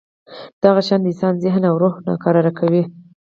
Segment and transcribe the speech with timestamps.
[0.63, 2.83] دغه شیان د انسان ذهن او روح ناکراره کوي.